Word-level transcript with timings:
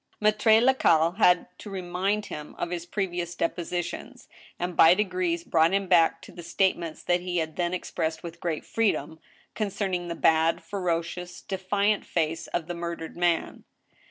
Maitre 0.19 0.59
Lacaille 0.59 1.15
had 1.17 1.45
to 1.59 1.69
remind 1.69 2.25
him 2.25 2.55
of 2.55 2.71
his 2.71 2.87
previous 2.87 3.35
depositions, 3.35 4.27
and 4.57 4.75
by 4.75 4.95
degrees 4.95 5.43
brought 5.43 5.75
him 5.75 5.85
back 5.87 6.23
to 6.23 6.31
the 6.31 6.41
statements 6.41 7.03
that 7.03 7.21
he 7.21 7.37
had 7.37 7.55
then 7.55 7.71
expressed 7.71 8.23
with 8.23 8.39
great 8.39 8.65
freedom, 8.65 9.19
concerning 9.53 10.07
the 10.07 10.15
bad, 10.15 10.63
ferocious, 10.63 11.39
defiant 11.41 12.03
face 12.03 12.47
of 12.47 12.65
the 12.65 12.73
murdered 12.73 13.15
man. 13.15 13.63